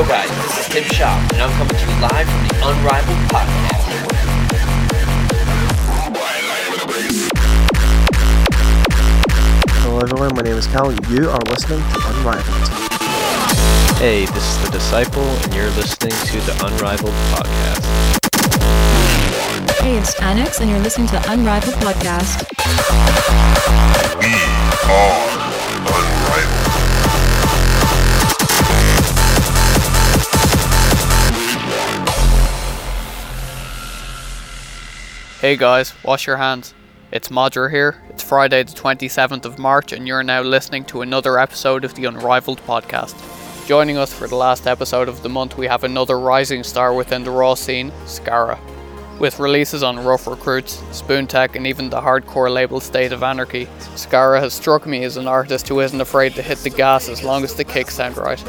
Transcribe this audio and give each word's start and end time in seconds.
Yo 0.00 0.06
guys, 0.08 0.30
this 0.30 0.60
is 0.60 0.66
Tim 0.72 0.84
Shaw, 0.96 1.12
and 1.34 1.42
I'm 1.42 1.52
coming 1.58 1.76
to 1.76 1.84
you 1.84 2.00
live 2.00 2.26
from 2.26 2.48
the 2.48 2.54
Unrivaled 2.64 3.18
Podcast. 3.28 3.84
Hello 9.82 9.98
everyone, 9.98 10.34
my 10.34 10.40
name 10.40 10.56
is 10.56 10.66
Cal. 10.68 10.90
You 10.90 11.28
are 11.28 11.38
listening 11.50 11.80
to 11.80 12.00
Unrivaled. 12.06 12.68
Hey, 13.98 14.24
this 14.24 14.42
is 14.42 14.64
The 14.64 14.70
Disciple, 14.70 15.22
and 15.22 15.54
you're 15.54 15.68
listening 15.72 16.16
to 16.28 16.40
the 16.46 16.56
Unrivaled 16.64 17.12
Podcast. 17.34 17.84
Hey, 19.82 19.98
it's 19.98 20.18
Annex, 20.22 20.60
and 20.62 20.70
you're 20.70 20.80
listening 20.80 21.08
to 21.08 21.16
the 21.16 21.30
Unrivaled 21.30 21.74
Podcast. 21.74 22.48
We 24.18 24.32
are 24.88 25.28
unrivaled. 25.76 26.70
Hey 35.40 35.56
guys, 35.56 35.94
wash 36.04 36.26
your 36.26 36.36
hands. 36.36 36.74
It's 37.10 37.30
Modger 37.30 37.70
here. 37.70 38.02
It's 38.10 38.22
Friday 38.22 38.62
the 38.62 38.72
27th 38.72 39.46
of 39.46 39.58
March, 39.58 39.90
and 39.90 40.06
you're 40.06 40.22
now 40.22 40.42
listening 40.42 40.84
to 40.84 41.00
another 41.00 41.38
episode 41.38 41.82
of 41.82 41.94
the 41.94 42.04
Unrivaled 42.04 42.60
podcast. 42.66 43.16
Joining 43.66 43.96
us 43.96 44.12
for 44.12 44.28
the 44.28 44.36
last 44.36 44.66
episode 44.66 45.08
of 45.08 45.22
the 45.22 45.30
month, 45.30 45.56
we 45.56 45.66
have 45.66 45.82
another 45.82 46.20
rising 46.20 46.62
star 46.62 46.92
within 46.92 47.24
the 47.24 47.30
raw 47.30 47.54
scene, 47.54 47.90
Scara. 48.04 48.58
With 49.20 49.38
releases 49.38 49.82
on 49.82 50.02
Rough 50.02 50.26
Recruits, 50.26 50.78
Spoontech, 50.92 51.54
and 51.54 51.66
even 51.66 51.90
the 51.90 52.00
hardcore 52.00 52.50
label 52.50 52.80
State 52.80 53.12
of 53.12 53.22
Anarchy, 53.22 53.66
Scara 53.94 54.40
has 54.40 54.54
struck 54.54 54.86
me 54.86 55.04
as 55.04 55.18
an 55.18 55.28
artist 55.28 55.68
who 55.68 55.80
isn't 55.80 56.00
afraid 56.00 56.34
to 56.36 56.42
hit 56.42 56.56
the 56.60 56.70
gas 56.70 57.06
as 57.06 57.22
long 57.22 57.44
as 57.44 57.54
the 57.54 57.62
kicks 57.62 57.96
sound 57.96 58.16
right. 58.16 58.42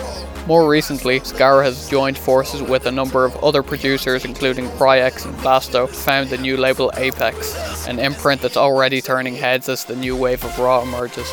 More 0.48 0.70
recently, 0.70 1.20
Scara 1.20 1.66
has 1.66 1.90
joined 1.90 2.18
forces 2.18 2.62
with 2.62 2.86
a 2.86 2.92
number 2.92 3.26
of 3.26 3.36
other 3.44 3.62
producers, 3.62 4.24
including 4.24 4.70
Pryex 4.70 5.26
and 5.26 5.36
Blasto, 5.40 5.88
to 5.88 5.94
found 5.94 6.30
the 6.30 6.38
new 6.38 6.56
label 6.56 6.90
Apex, 6.96 7.86
an 7.90 8.00
imprint 8.00 8.40
that's 8.40 8.56
already 8.56 9.02
turning 9.02 9.36
heads 9.36 9.68
as 9.68 9.84
the 9.84 9.96
new 9.98 10.16
wave 10.16 10.42
of 10.46 10.58
Raw 10.58 10.84
emerges. 10.84 11.30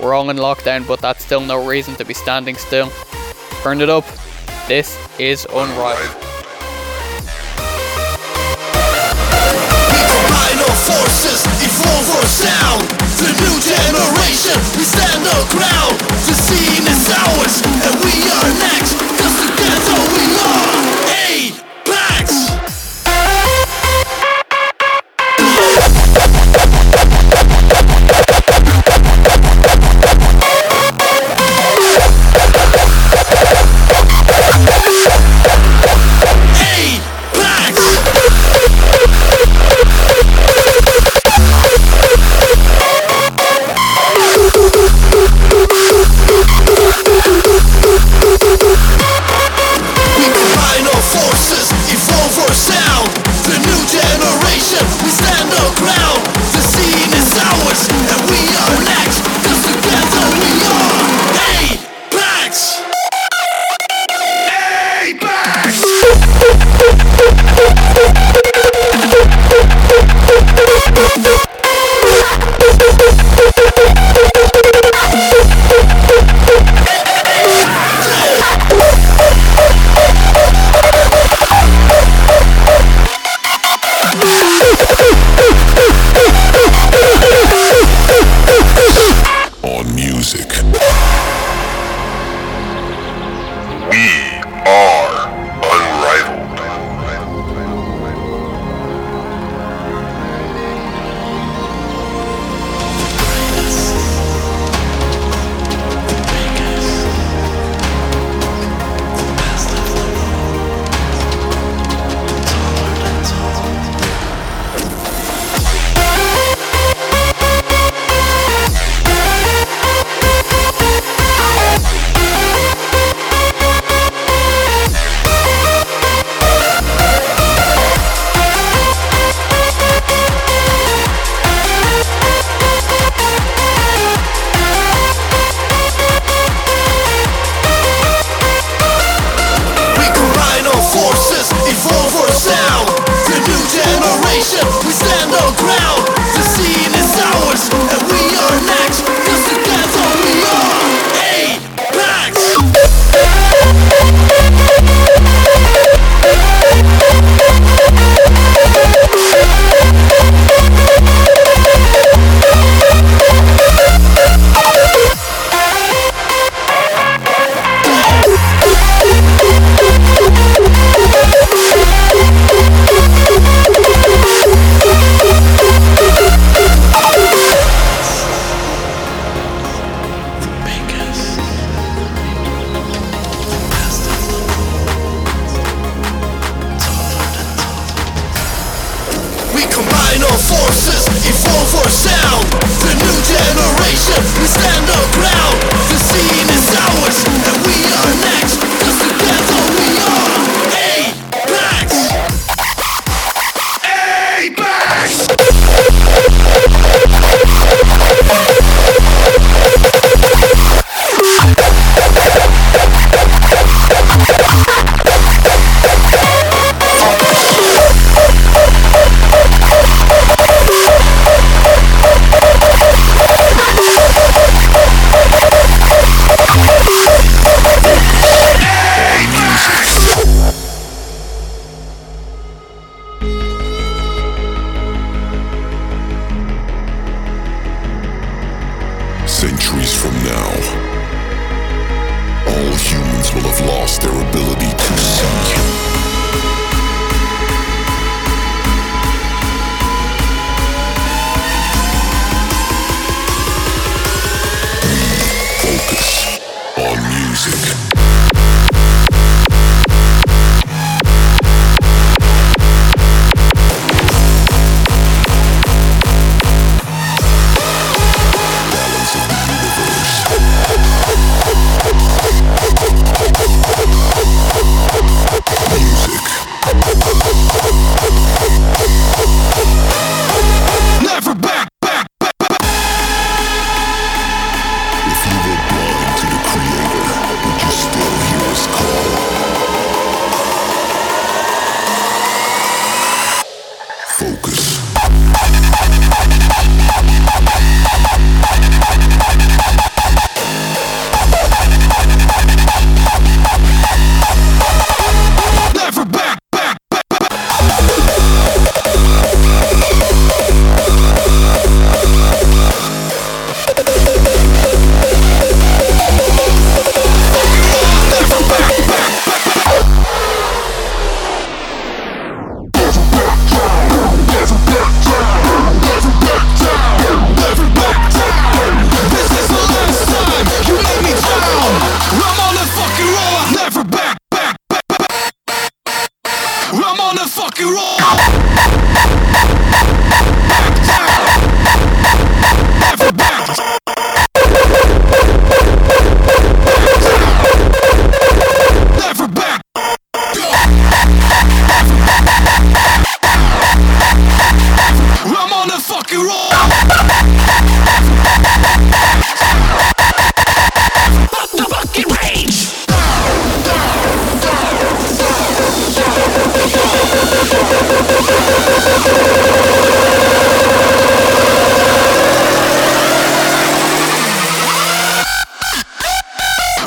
We're 0.00 0.14
all 0.14 0.30
in 0.30 0.36
lockdown, 0.36 0.84
but 0.84 1.00
that's 1.00 1.24
still 1.24 1.42
no 1.42 1.64
reason 1.64 1.94
to 1.94 2.04
be 2.04 2.12
standing 2.12 2.56
still. 2.56 2.90
Turn 3.62 3.80
it 3.80 3.88
up. 3.88 4.04
This 4.66 4.98
is 5.20 5.46
Unrivaled. 5.54 6.27
Forces, 10.98 11.46
evolve 11.62 12.08
our 12.18 12.26
sound. 12.26 12.82
The 13.22 13.30
new 13.30 13.56
generation, 13.62 14.58
we 14.74 14.84
stand 14.84 15.22
our 15.26 15.46
ground. 15.54 15.94
The 16.26 16.34
scene 16.34 16.86
is 16.86 17.06
ours, 17.22 17.54
and 17.86 17.94
we 18.02 18.14
are 18.34 18.50
next. 18.66 18.98
Cause 19.18 19.36
together 19.46 19.98
we 20.14 20.26
are 20.42 20.57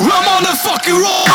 I'm 0.04 0.28
on 0.28 0.42
the 0.42 0.54
fucking 0.62 0.94
roll. 0.94 1.26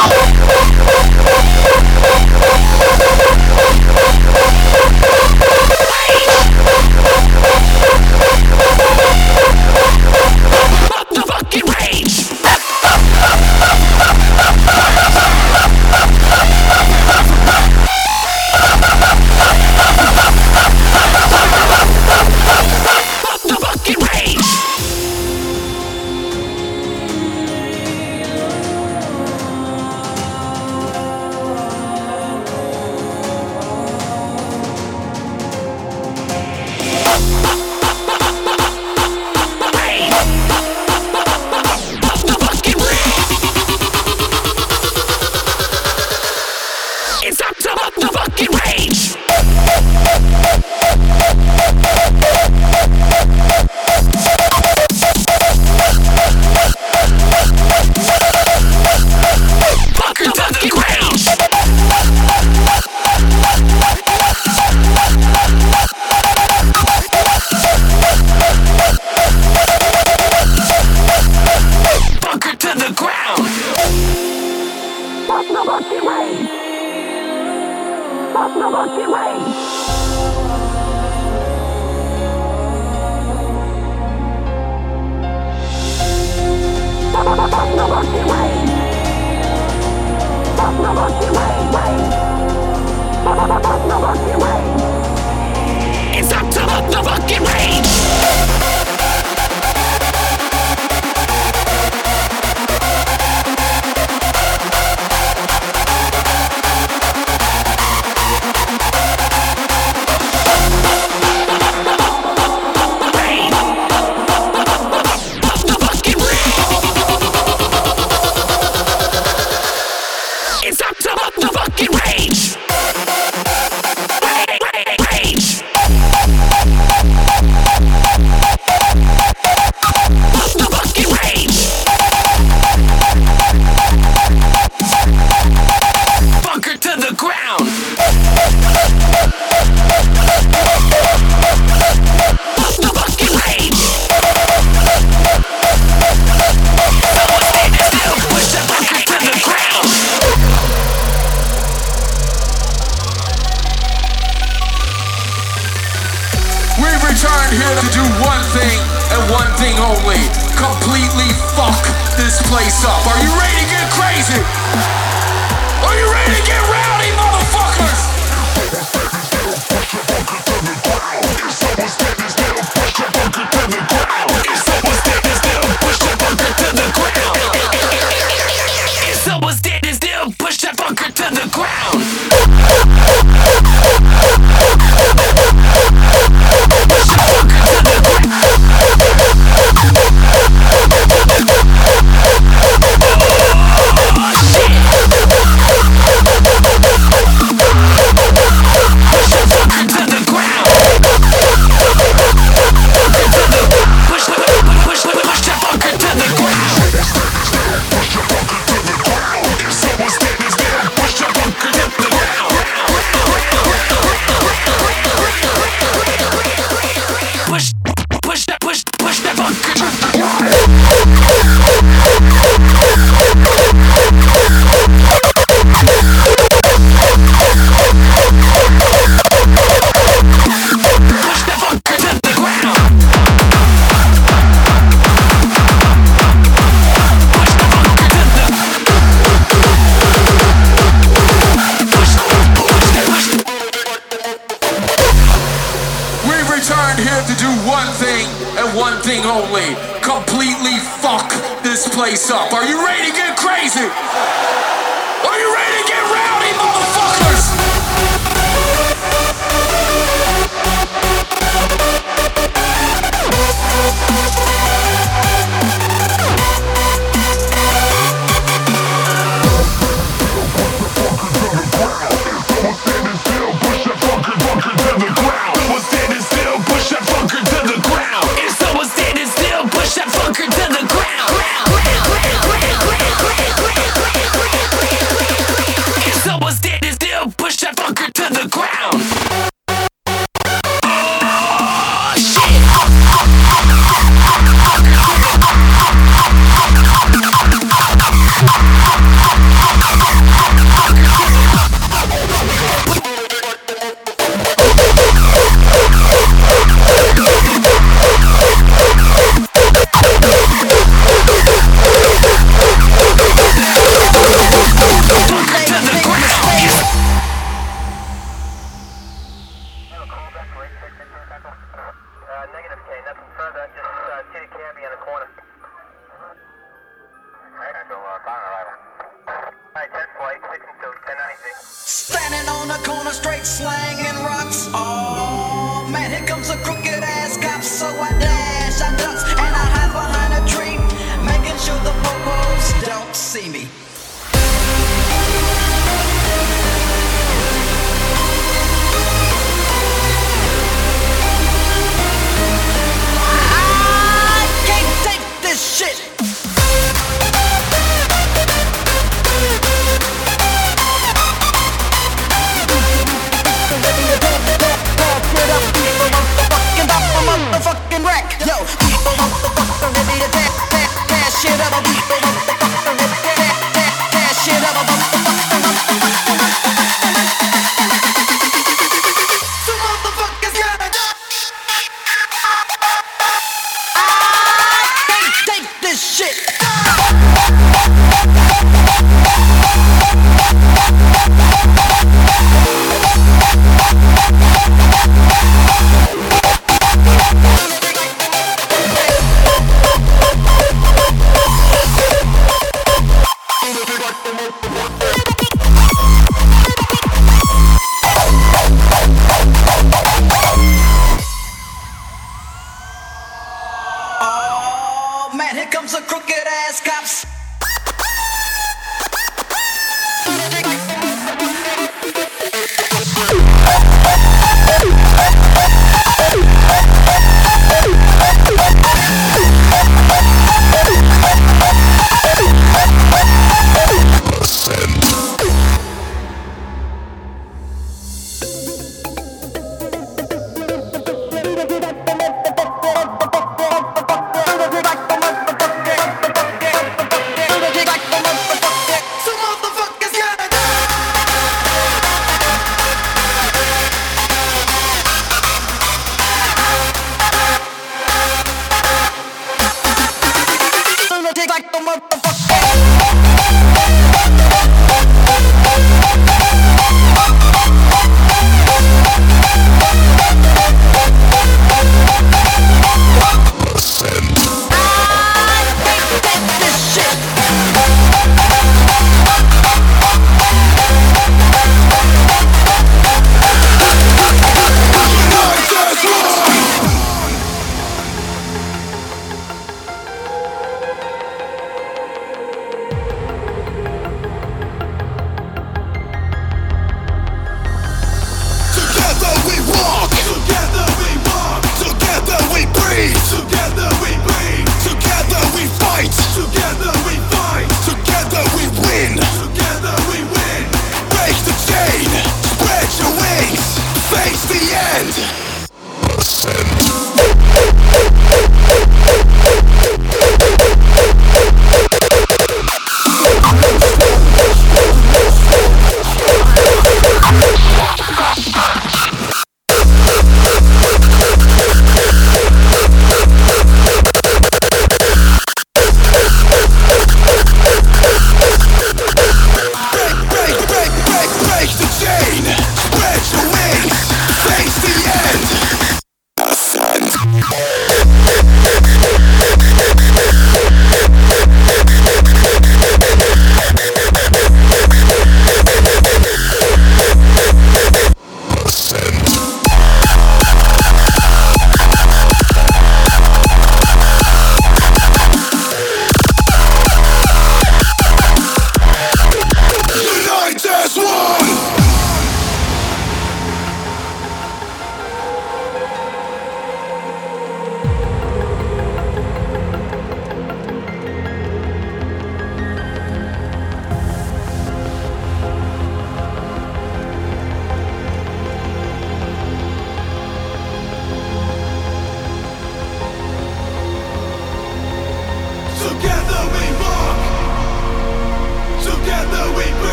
Standing 331.64 332.50
on 332.50 332.68
the 332.68 332.80
corner, 332.84 333.12
straight 333.12 333.46
slanging 333.46 334.24
rocks. 334.26 334.70
Oh 334.74 335.88
man, 335.92 336.10
here 336.10 336.26
comes 336.26 336.50
a 336.50 336.58
crooked 336.58 337.04
ass 337.04 337.38
cop. 337.38 337.62
So 337.62 337.86
I 337.86 338.10
dash, 338.18 338.82
I 338.82 338.90
ducks, 338.98 339.24
and 339.30 339.40
I 339.40 339.66
hide 339.78 339.94
behind 339.94 340.34
a 340.34 340.42
tree, 340.50 340.78
making 341.26 341.58
sure 341.60 341.78
the 341.84 341.94
popos 342.02 342.86
don't 342.88 343.16
see 343.16 343.50
me. 343.50 343.77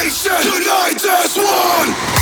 Generation, 0.00 0.32
unite 0.62 1.04
as 1.04 1.36
one. 1.36 2.19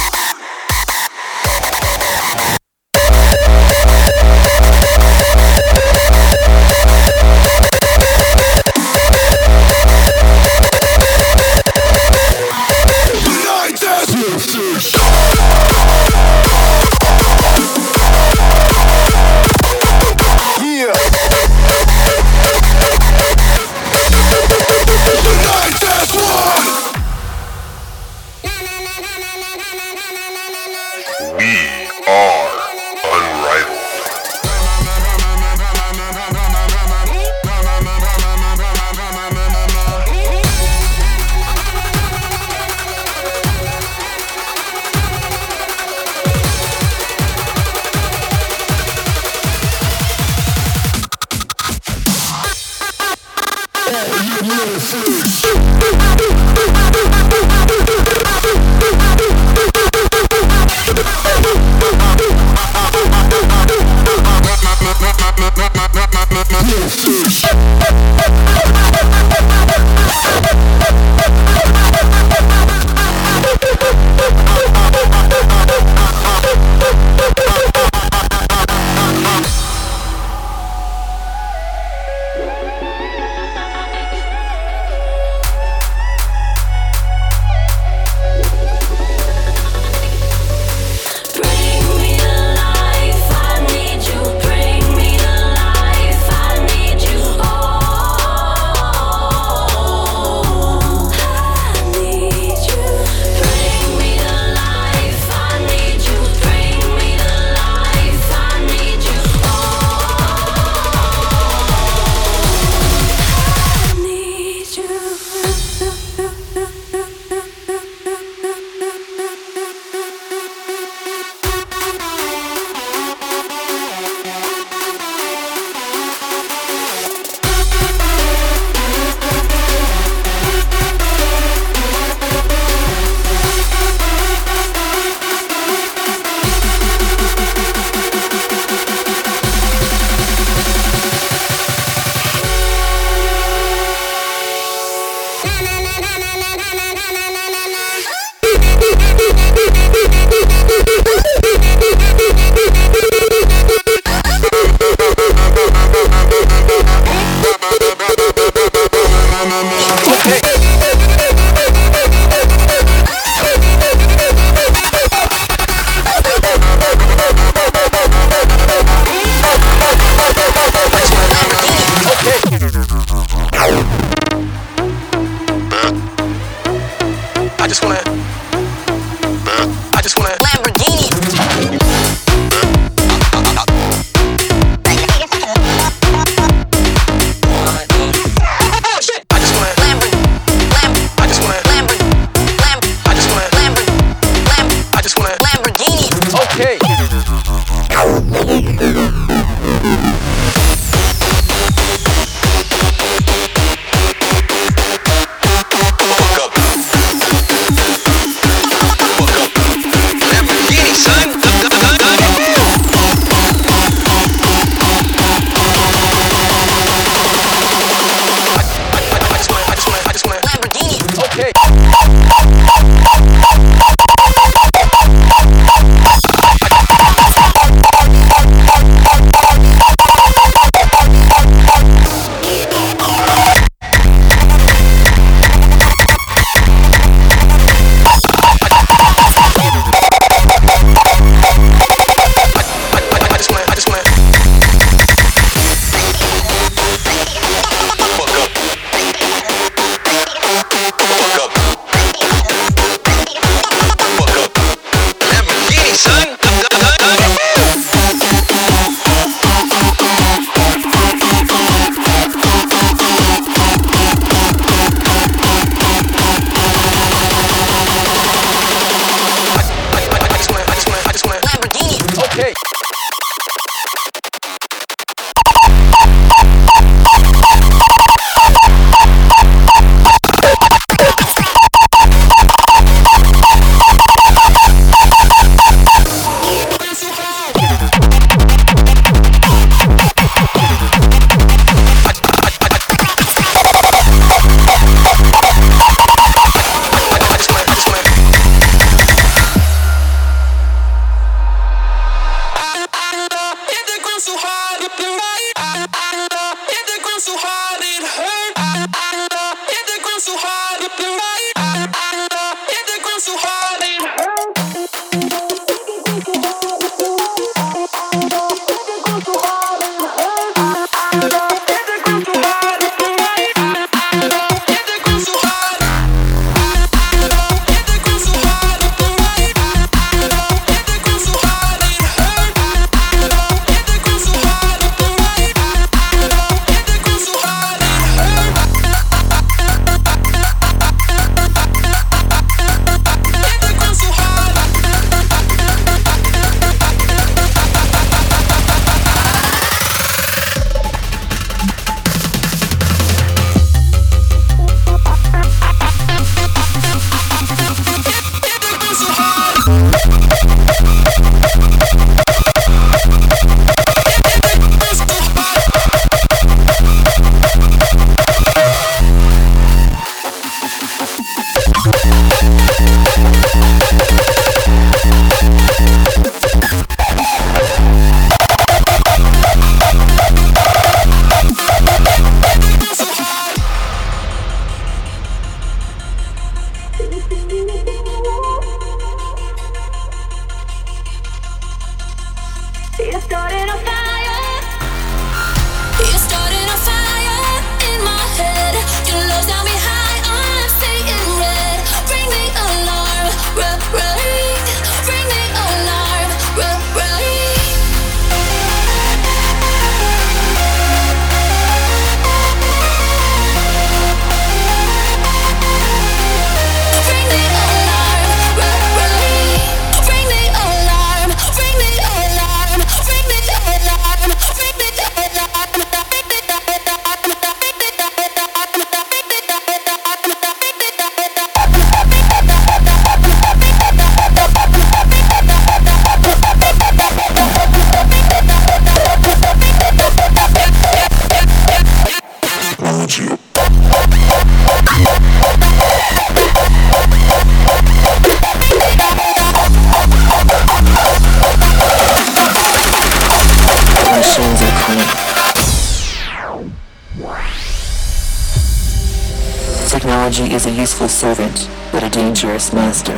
Technology 460.28 460.54
is 460.54 460.66
a 460.66 460.70
useful 460.70 461.08
servant, 461.08 461.70
but 461.90 462.02
a 462.02 462.10
dangerous 462.10 462.70
master. 462.74 463.14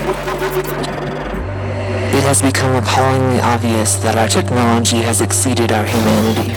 It 2.17 2.23
has 2.23 2.41
become 2.41 2.77
appallingly 2.77 3.41
obvious 3.41 3.97
that 3.97 4.15
our 4.15 4.29
technology 4.29 4.99
has 4.99 5.21
exceeded 5.21 5.73
our 5.73 5.85
humanity. 5.85 6.53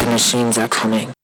The 0.00 0.10
machines 0.10 0.58
are 0.58 0.68
coming. 0.68 1.14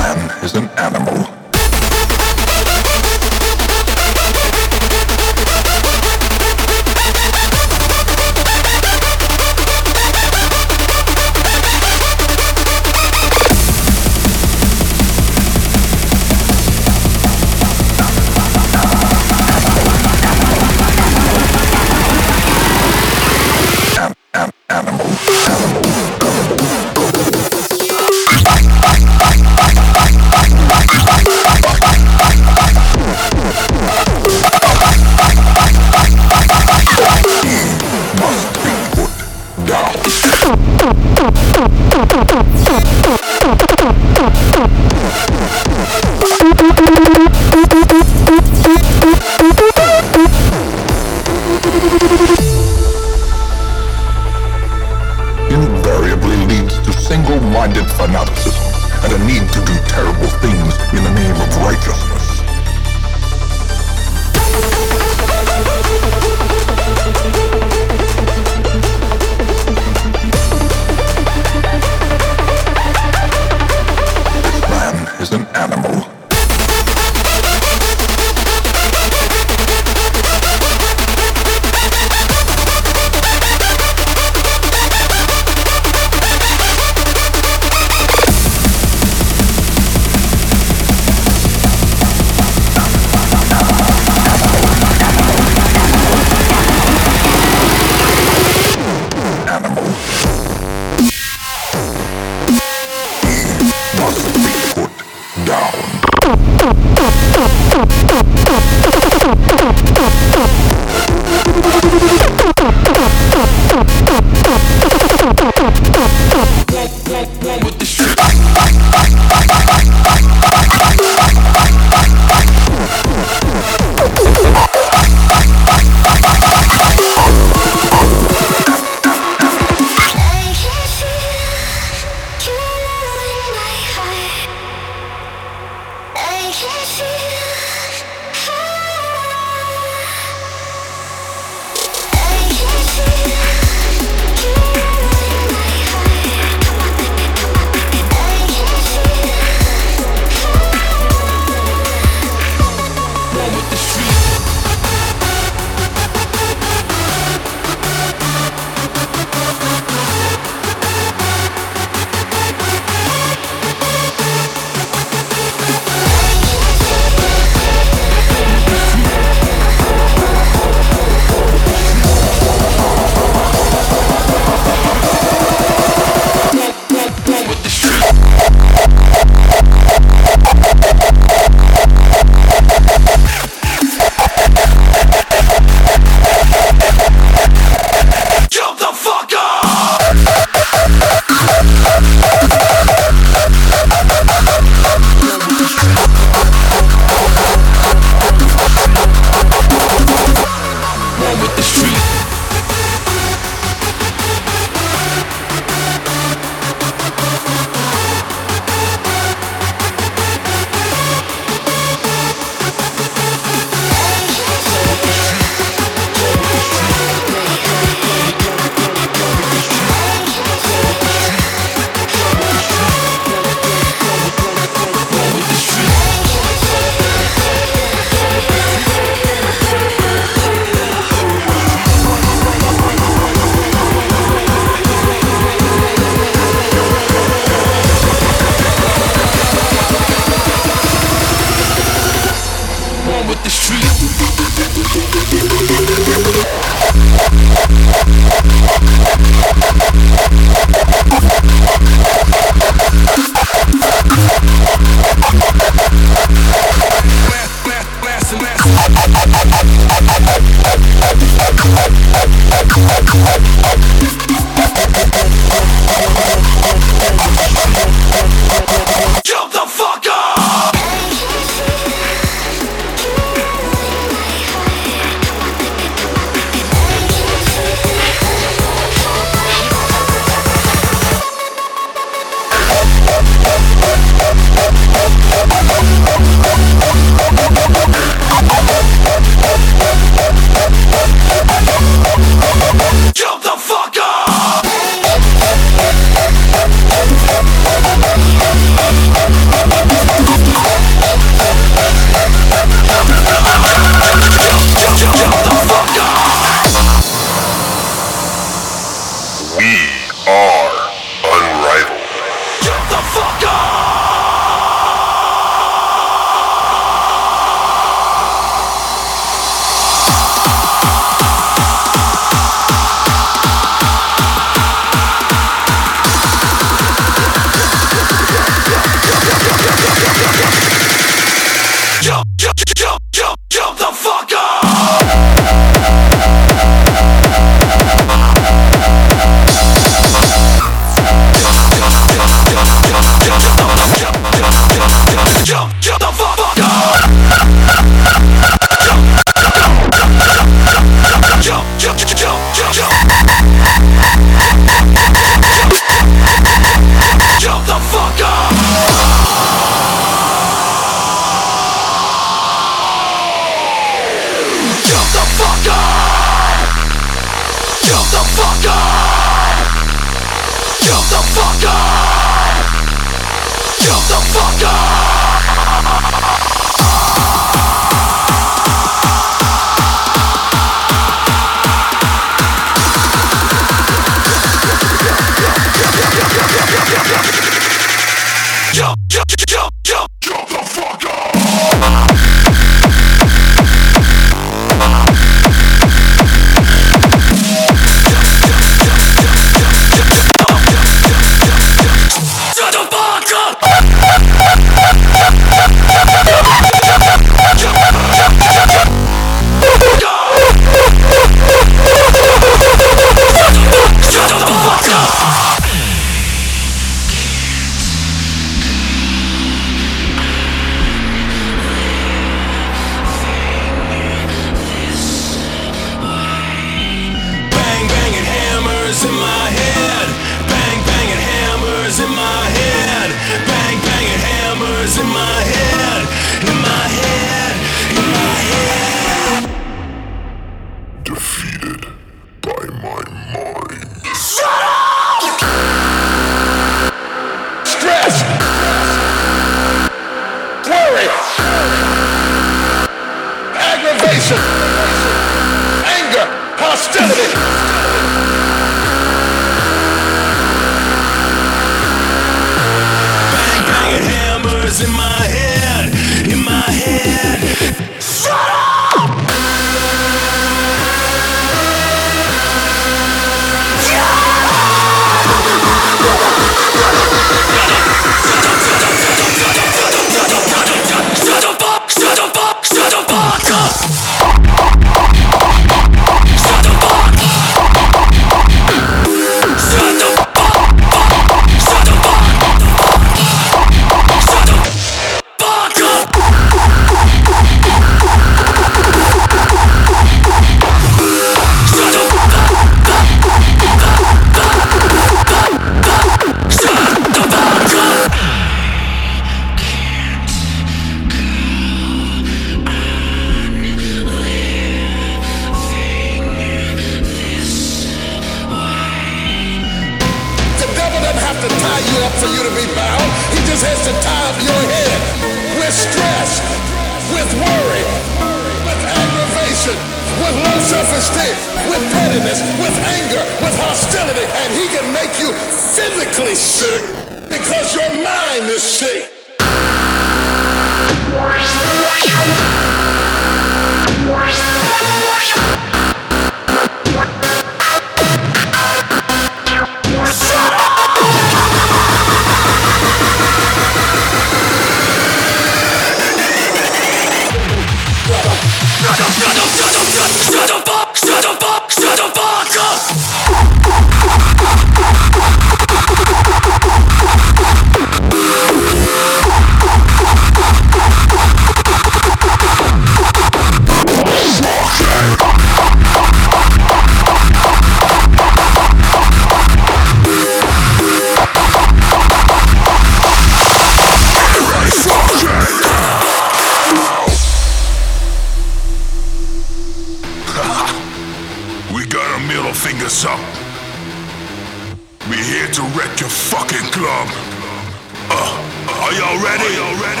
Are 598.88 598.96
y'all 598.96 599.20
ready? 599.20 599.44
Are 599.44 599.52
y'all 599.52 599.76
ready? 599.84 600.00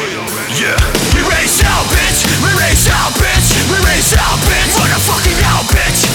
Yeah. 0.56 0.72
We 1.12 1.20
raise 1.28 1.60
hell, 1.60 1.84
bitch. 1.92 2.24
We 2.40 2.48
raise 2.56 2.88
hell, 2.88 3.12
bitch. 3.20 3.52
We 3.68 3.76
raise 3.84 4.16
hell, 4.16 4.40
bitch. 4.48 4.80
Run 4.80 4.88
the 4.88 4.96
fucking 5.04 5.36
hell, 5.44 5.60
bitch. 5.68 6.08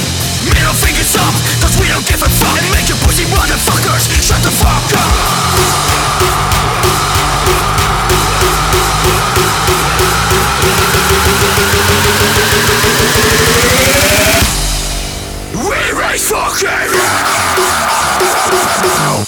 Middle 0.50 0.74
fingers 0.82 1.14
up, 1.14 1.38
cause 1.62 1.78
we 1.78 1.86
don't 1.86 2.02
give 2.10 2.26
a 2.26 2.30
fuck. 2.34 2.58
And 2.58 2.66
make 2.74 2.90
your 2.90 2.98
pussy 3.06 3.30
motherfuckers 3.30 4.10
shut 4.26 4.42
the 4.42 4.50
fuck 4.50 4.90
up. 4.98 5.06
We 15.62 15.78
raise 15.94 16.26
fucking 16.26 16.90
hell. 18.98 19.23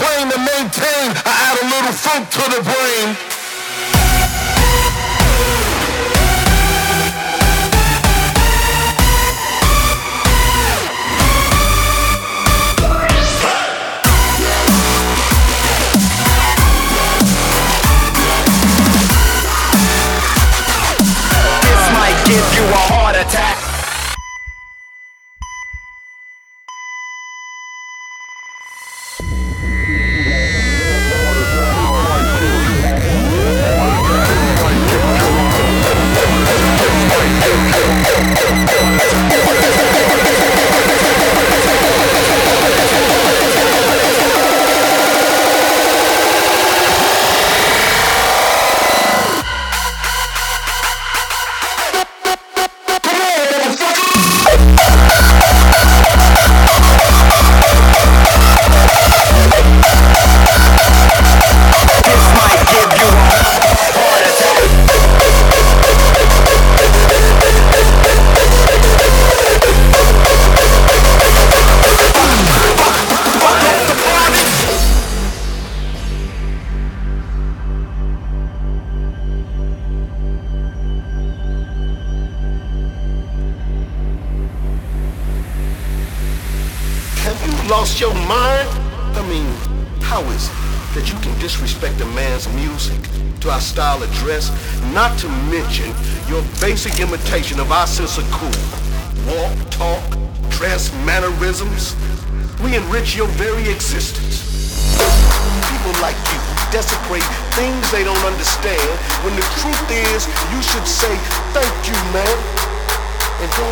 brain 0.00 0.28
to 0.30 0.38
maintain. 0.38 1.06
I 1.24 1.32
add 1.48 1.56
a 1.62 1.66
little 1.72 1.92
funk 1.92 2.28
to 2.30 2.44
the 2.54 2.60
brain. 2.62 3.16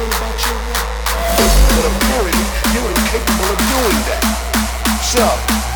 caring 0.04 0.16
about 0.16 0.38
your 0.44 0.54
life. 0.54 0.92
But 1.74 1.84
apparently, 1.90 2.46
you're 2.72 2.90
incapable 2.90 3.48
of 3.52 3.58
doing 3.58 4.00
that. 4.08 4.22
So, 5.02 5.73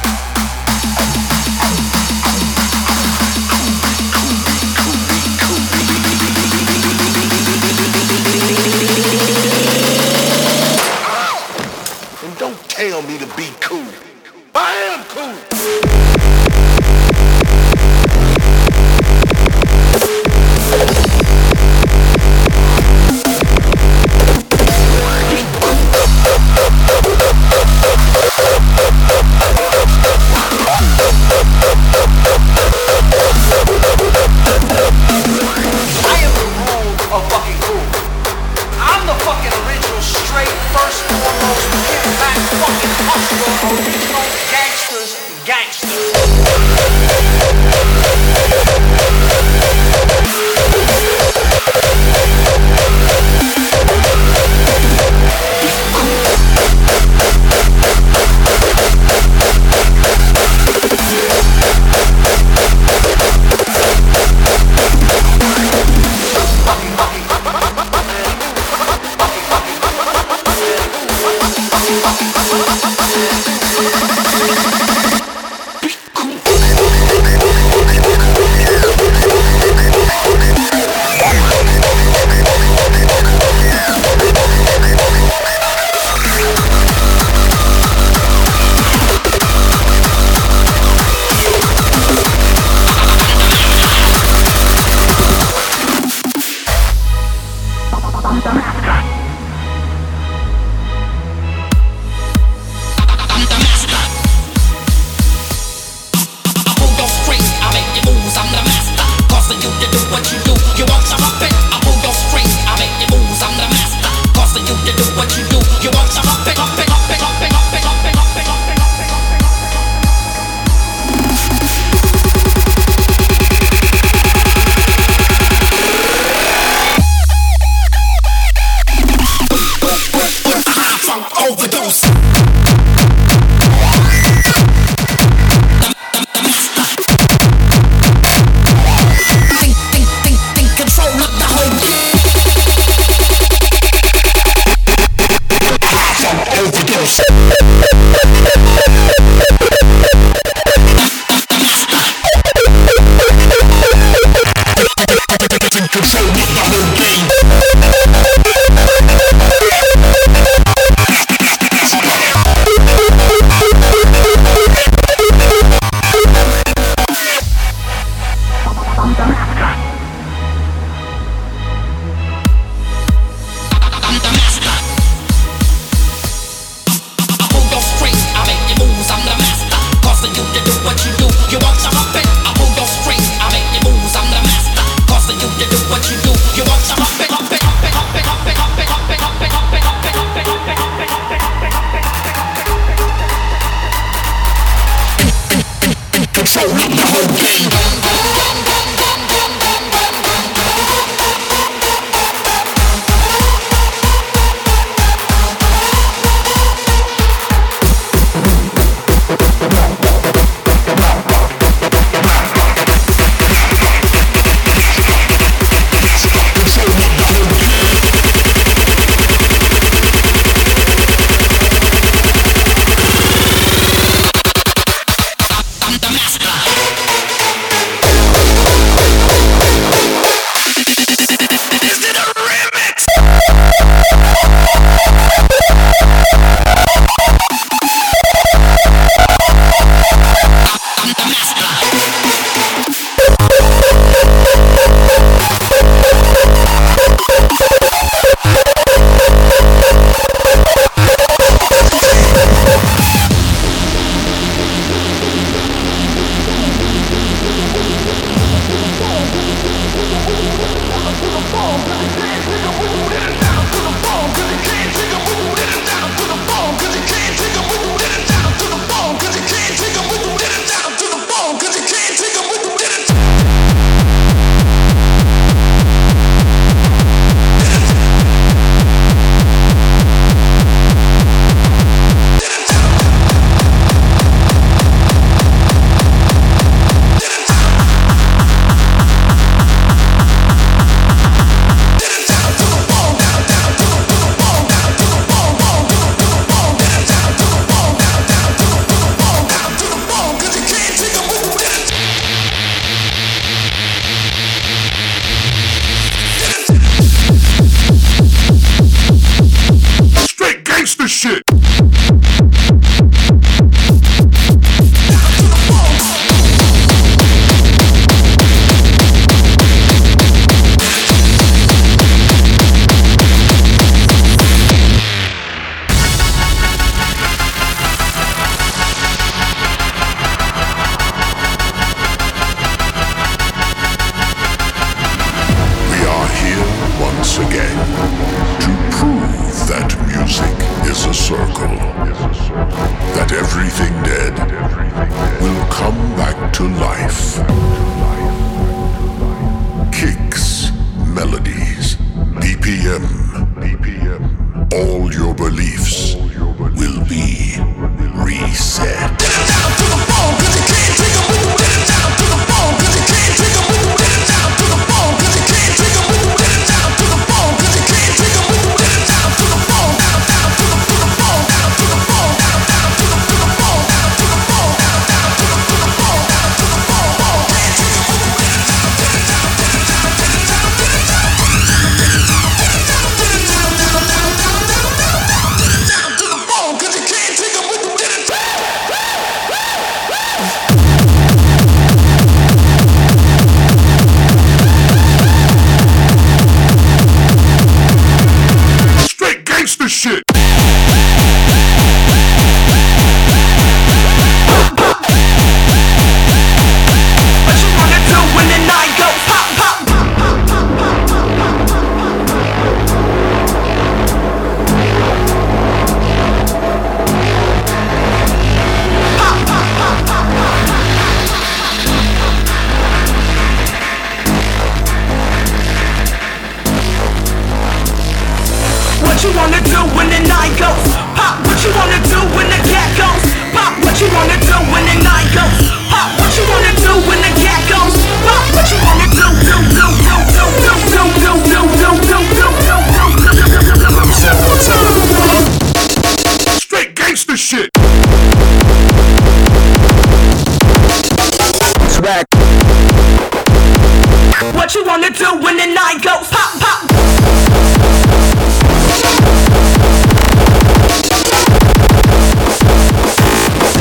What 454.69 454.75
you 454.75 454.85
wanna 454.85 455.09
do 455.09 455.25
when 455.43 455.57
the 455.57 455.64
night 455.64 456.03
goes 456.03 456.29
pop 456.29 456.61
pop? 456.61 456.87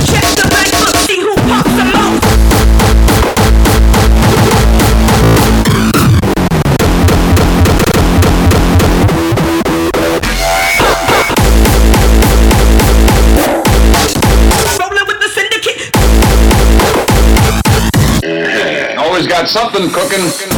Check 0.08 0.24
the 0.38 0.48
back 0.50 0.68
see 1.06 1.20
who 1.20 1.36
pops 1.36 1.72
the 1.76 1.84
most. 1.94 2.28
something 19.48 19.90
cooking. 19.92 20.57